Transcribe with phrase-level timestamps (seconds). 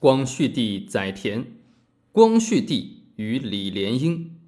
[0.00, 1.44] 光绪帝载湉，
[2.12, 4.38] 光绪帝与李莲英。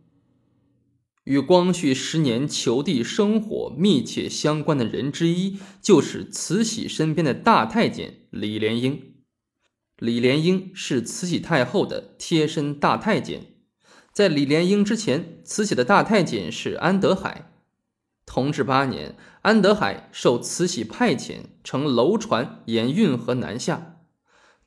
[1.24, 9.16] 与光绪十年求帝生活密切相关的人之一，就是慈禧身边的大太监李莲英。
[9.98, 13.46] 李莲英是慈禧太后的贴身大太监。
[14.12, 17.50] 在李莲英之前，慈禧的大太监是安德海。
[18.24, 23.96] 同治八年，安德海受慈禧派遣，乘楼船沿运河南下。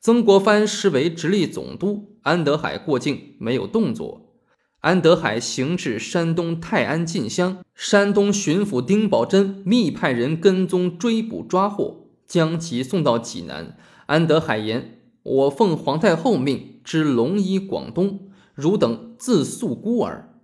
[0.03, 4.33] 曾国藩实为直隶总督，安德海过境没有动作。
[4.81, 13.77] 安德海行至山东泰安进乡，山东巡抚丁宝桢密派人跟踪追捕抓获，将其送到济南。
[14.07, 20.41] 安德海言：“我奉皇太后命，之龙衣广东，汝等自诉孤儿。”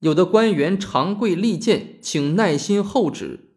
[0.00, 3.50] 有的官员长跪力谏，请耐心候旨。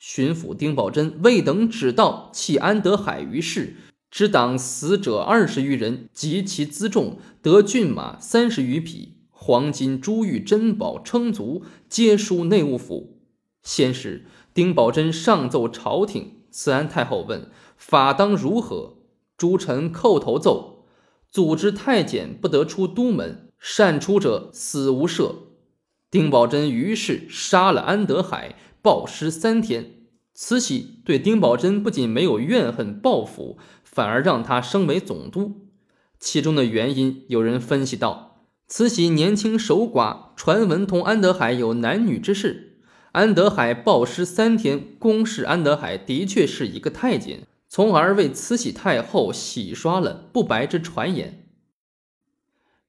[0.00, 3.76] 巡抚丁宝桢未等旨到，弃安德海于市。
[4.10, 13.18] 知党死者二十余人，及其辎重，得骏马三十余匹，黄金珠玉珍宝称足，皆输内务府。
[13.62, 18.96] 先是，丁宝桢上奏朝廷，慈安太后问法当如何，
[19.36, 20.86] 诸臣叩头奏：
[21.30, 25.34] 组织太监不得出都门，擅出者死无赦。
[26.10, 29.96] 丁宝桢于是杀了安德海，暴尸三天。
[30.32, 33.58] 慈禧对丁宝桢不仅没有怨恨报复，
[33.98, 35.66] 反而让他升为总督。
[36.20, 42.78] 其中的原因，有人分析道：慈禧年轻守寡，传闻同安德海有男女之事。
[43.10, 51.48] 安德海暴尸三天，公示安德海的确是一个太监，从而为慈禧太后洗刷了不白之传言。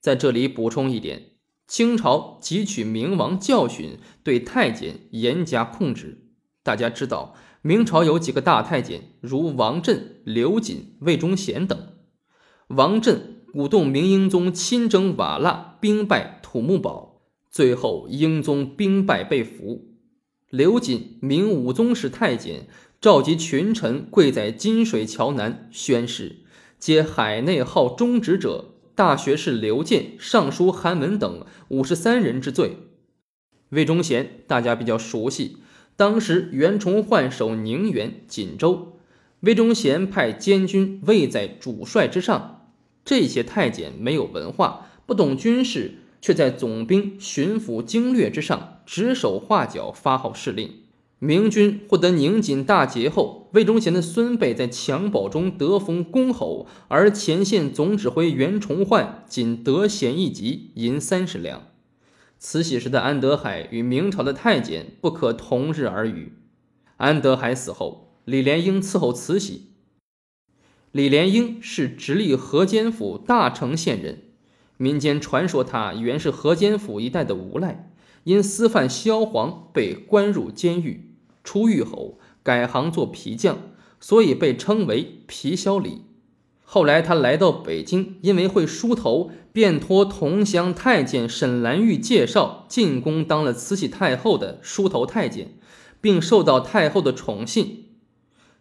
[0.00, 1.32] 在这里补充一点：
[1.66, 6.28] 清朝汲取明王教训，对太监严加控制。
[6.62, 11.78] 大家知道，明朝有几个大太监，如王振、刘瑾、魏忠贤等。
[12.68, 19.90] 王振鼓动明英宗亲征瓦剌，兵败土木堡，最后英宗兵败被俘。
[20.48, 22.66] 刘瑾，明武宗时太监，
[22.98, 26.38] 召集群臣跪在金水桥南宣誓，
[26.78, 32.78] 皆海内好忠直者，大学士刘建、尚书韩文等五十三人之罪。
[33.68, 35.58] 魏忠贤，大家比较熟悉。
[36.00, 38.94] 当时袁崇焕守宁远、锦州，
[39.40, 42.70] 魏忠贤派监军位在主帅之上。
[43.04, 50.70] 这些太监没有文化，不懂军事，却在总兵、巡抚经略之上指手画脚，发号施令。
[51.18, 61.69] 明军获得宁锦大捷后，魏忠贤的孙辈在襁褓中得封公侯，而前线总指挥袁崇焕仅得衔一级，银三十两。
[62.42, 66.32] 慈禧时的安德海与明朝的太监不可同日而语。
[66.96, 69.72] 安德海死后，李莲英伺候慈禧。
[70.90, 74.22] 李莲英是直隶河间府大城县人，
[74.78, 77.92] 民间传说他原是河间府一带的无赖，
[78.24, 83.58] 因私贩萧黄被关入监狱，出狱后改行做皮匠，
[84.00, 86.06] 所以被称为皮萧李。
[86.72, 95.48] 后来他来到北京，因为会梳头，便托同乡太监沈兰玉介绍进宫当了慈禧太后的梳头太监，
[96.00, 97.86] 并受到太后的宠信。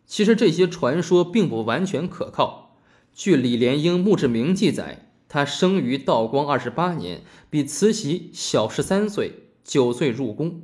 [0.08, 2.75] 其实这些传说并不完全可靠。
[3.14, 7.22] 据李莲英墓志铭记载，他生于道光二十八年，
[7.52, 9.34] 比慈禧小十三岁，
[9.64, 10.64] 九岁入宫。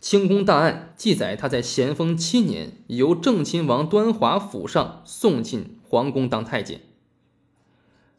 [0.00, 6.82] 清宫档案记载，他在咸丰七年由正亲王端华府上送进皇宫当太监。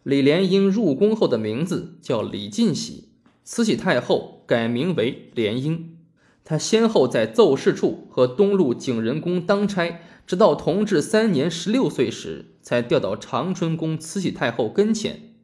[0.04, 3.08] 李莲英入宫后的名字叫李进喜，
[3.46, 5.98] 慈禧太后改名为莲英。
[6.44, 15.36] 他先后在奏事处和东路景仁宫当差，直到同治三年十六岁时才调到长春宫慈禧太后跟前。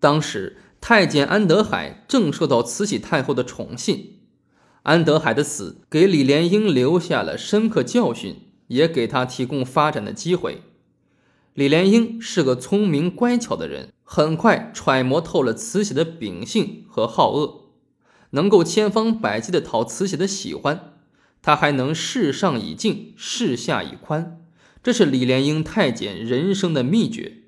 [0.00, 4.14] 当时太监安德海正受到慈禧太后的宠信。
[4.82, 8.36] 安德海的死给李莲英留下了深刻教训，
[8.66, 10.62] 也给他提供发展的机会。
[11.56, 17.70] 李莲英是个聪明乖巧的人，很快揣摩透了慈禧的秉性和好恶，
[18.32, 20.98] 能够千方百计地讨慈禧的喜欢。
[21.40, 24.42] 他还能事上以静，事下以宽，
[24.82, 27.44] 这是李莲英太监人生的秘诀。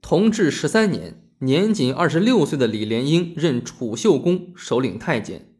[0.00, 5.52] 同治十三年，年仅二十六岁的李莲英任储秀宫首领太监。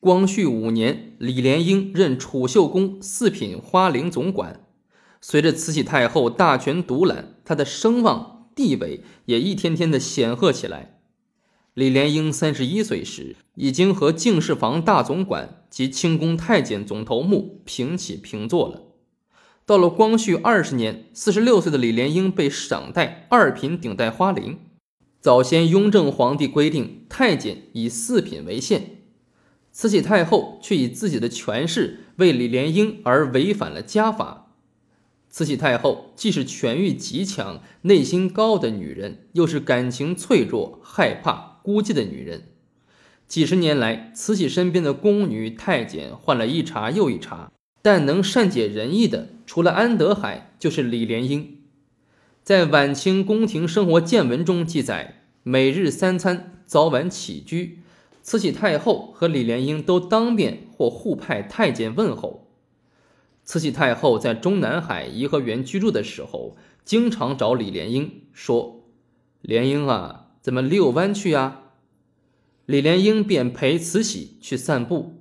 [0.00, 4.63] 光绪五年，李莲英任储秀宫四品花翎总管。
[5.26, 11.00] 随着慈禧太后大权独揽，她的声望地位也一天天的显赫起来。
[11.72, 18.82] 李莲英三十一岁时，已经和敬事房大总管及清宫太监总头目平起平坐了。
[19.64, 24.58] 到了光绪二十年，四十六岁的李莲英被赏戴二品顶戴花翎。
[25.22, 28.98] 早先雍正皇帝规定太监以四品为限，
[29.72, 34.42] 慈禧太后却以自己的权势为李莲英而违反了家法。
[35.34, 42.50] 慈禧太后既是权欲极强、内心高傲的女人，又是感情脆弱、害怕、孤寂的女人。
[43.26, 47.50] 几十年来，慈禧身边的宫女、太监换了一茬又一茬。
[47.82, 51.58] 但能善解人意的，除了安德海，就是李莲英。
[52.44, 57.80] 在晚清宫廷生活见闻中记载，每日三餐、早晚起居，
[58.22, 62.43] 慈禧太后和李莲英都当面或互派太监问候。
[63.44, 68.86] 慈禧太后在中南海颐和园居住的时候，经常找李莲英说
[69.42, 71.60] ：“莲英啊，咱们遛弯去呀。”
[72.64, 75.20] 李莲英便陪慈禧去散步。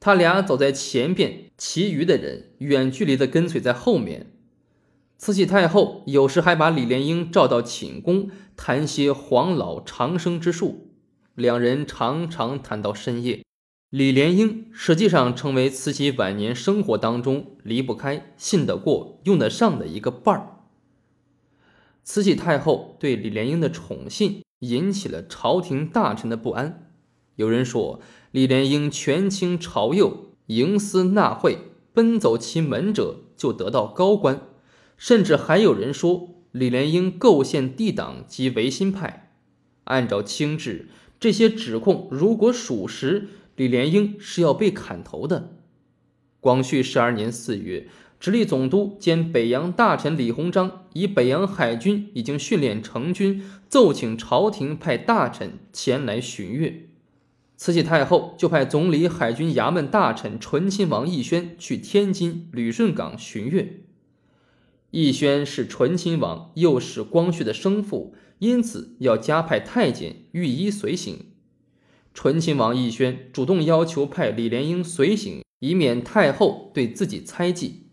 [0.00, 4.32] 他俩走在前边，其余的人远距离的跟随在后面。
[5.18, 10.88] 慈禧太后有时还把李莲英召到寝宫，谈些黄老长生之术。
[11.34, 13.44] 两人常常谈到深夜。
[13.90, 20.56] 李莲英实际上成为慈禧晚年生活当中离不开、信得过、用得上的一个伴儿。
[22.02, 26.90] 慈禧太后对李莲英的宠信引起了朝廷大臣的不安。
[27.36, 28.00] 有人说。
[28.32, 31.58] 李莲英权倾朝右，营私纳贿，
[31.92, 34.42] 奔走其门者就得到高官，
[34.96, 39.32] 甚至还有人说李莲英构陷帝党及维新派。
[39.82, 45.56] 按照清制，这些指控如果属实，李莲英是要被砍头的。
[46.40, 47.88] 光绪十二年四月，
[48.18, 56.86] 直隶总督兼北洋大臣李鸿章以北洋海军已经训练成军，奏请朝廷派大臣前来巡阅。
[57.56, 63.80] 慈禧太后就派总理海军衙门大臣醇亲王奕轩去天津旅顺港巡阅。
[64.92, 71.26] 奕轩是醇亲王，又是光绪的生父，因此要加派太监御医随行。
[72.12, 77.86] 醇亲王奕轩主动要求派李莲英随行，以免太后对自己猜忌。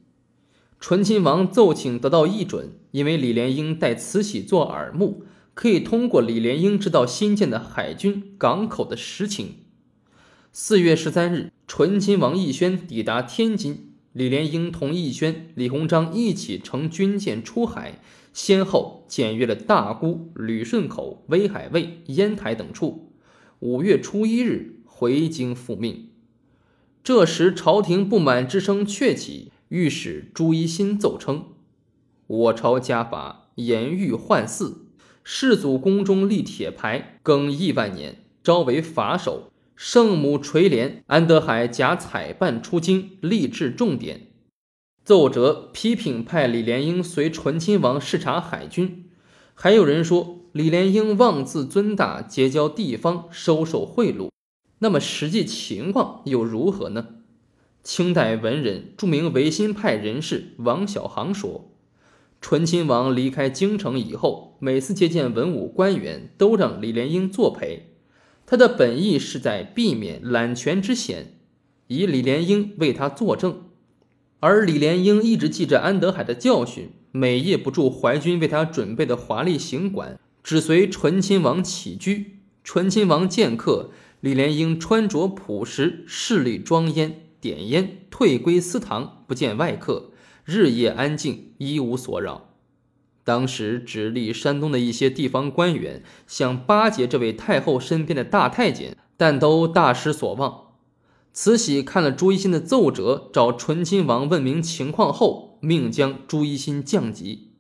[0.80, 5.24] 醇亲王奏请得到议准，因为李莲英带慈禧做耳目。
[5.54, 9.56] 可以通过李莲英知道新建的海军港口的实情。
[10.52, 18.00] 四月十三日，醇亲王奕轩抵达天津，李莲英同奕轩、李鸿章一起乘军舰出海，
[18.34, 23.07] 先后检阅了大沽、旅顺口、威海卫、烟台等处。
[23.62, 26.10] 五月初一日回京复命。
[27.04, 31.54] 这时，朝廷不满之声鹊起，御史朱一新奏称
[32.28, 34.86] ：“我朝家法严狱换祀。”
[35.24, 39.52] 世祖宫中立铁牌，更亿万年，招为法首。
[39.76, 44.28] 圣母垂帘，安德海假采办出京，立志重点。
[45.04, 49.07] 奏折批评派李莲英随醇亲王视察海军，
[49.60, 54.30] 还有人说李莲英妄自尊大，结交地方，收受贿赂。
[54.78, 57.08] 那么实际情况又如何呢？
[57.82, 61.72] 清代文人、著名维新派人士王小航说。
[62.40, 67.96] 醇亲王离开京城以后，每次接见文武官员，都让李莲英作陪。
[68.46, 71.40] 他的本意是在避免揽权之嫌，
[71.88, 73.64] 以李莲英为他作证。
[74.40, 82.38] 而李莲英一直记着安德海的教训，每夜不住淮军为他准备的华丽行馆，只随醇亲王起居。
[82.64, 90.12] 醇亲王见客，李莲英穿着朴实，势力庄严，点烟，退归私堂，不见外客。
[90.46, 92.50] 日夜安静，一无所扰。
[93.24, 100.67] 当时直隶山东的一些地方官员想巴结这位太后身边的大太监，但都大失所望。
[101.40, 107.52] 慈禧看了朱一新的奏折，找醇亲王问明情况后，命将朱一新降级。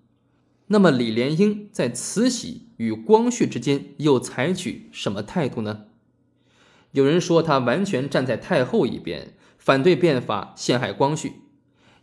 [0.69, 5.81] 那么李莲英在慈禧与光绪之间又采取什么态度呢？
[6.93, 11.33] 有人说他完全站在太后一边，反对变法，陷害光绪。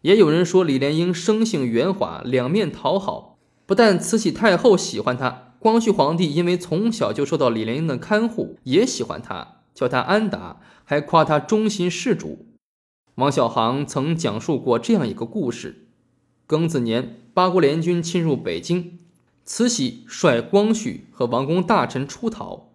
[0.02, 12.46] 也有人说李莲英生性圆滑，两面讨好，不但慈禧太后喜欢她，光绪皇帝因为从小就受到李莲英的看护，也喜欢她，叫他安达，还夸他忠心事主。
[13.16, 15.88] 王小航曾讲述过这样一个故事：
[16.48, 18.98] 庚子年，八国联军侵入北京，
[19.44, 22.70] 慈禧率光绪和王公大臣出逃，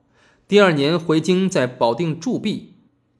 [0.48, 2.64] 第二年回京，在保定驻跸。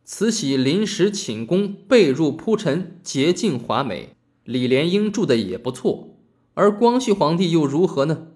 [0.04, 6.18] 慈禧临时寝宫被褥铺陈洁净华美，李莲英住的也不错。
[6.56, 8.28] 而光绪皇帝又如何呢？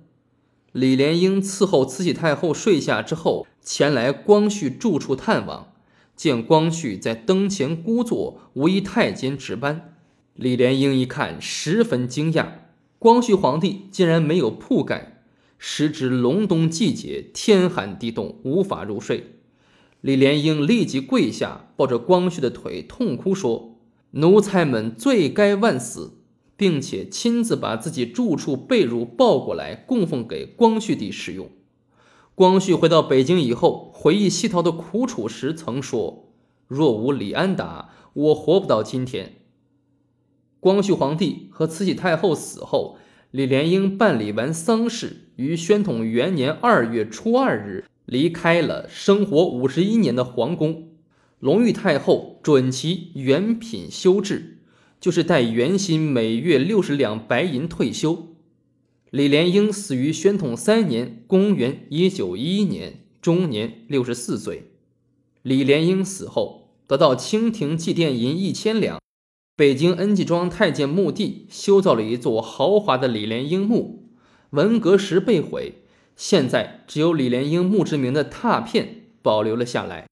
[0.73, 5.71] 李莲英伺候慈禧太后睡下之后，前来光绪住处探望，
[6.15, 9.93] 见光绪在灯前孤坐，无一太监值班。
[10.33, 12.47] 李莲英一看，十分惊讶，
[12.97, 15.21] 光绪皇帝竟然没有铺盖，
[15.59, 19.35] 时值隆冬季节，天寒地冻，无法入睡。
[20.01, 23.77] 李莲英立即跪下，抱着光绪的腿，痛哭说
[24.09, 26.13] ：“奴才们罪该万死。”
[26.55, 31.49] 并且亲自把自己住处被褥抱过来，供奉给光绪帝使用。
[32.35, 36.33] 光绪回到北京以后，回忆西逃的苦楚时，曾说
[36.67, 39.33] ：“若无李安达，我活不到今天。”
[40.59, 42.97] 光绪皇帝和慈禧太后死后，
[43.31, 50.89] 李莲英办理完丧事，于宣统元年二月初二日离开了生活五十一年的皇宫。
[51.39, 54.62] 隆裕太后准其原品修制。
[55.03, 58.37] 就是带原薪每月六十两白银退休。
[59.09, 64.71] 李莲英死于宣统三年（公元1911年），终年六十四岁。
[65.41, 69.01] 李莲英死后，得到清廷祭奠银一千两，
[69.57, 74.07] 北京恩济庄太监墓地修造了一座豪华的李莲英墓。
[74.51, 75.79] 文革时被毁，
[76.15, 80.07] 现在只有李莲英墓志铭的拓片保留了下来。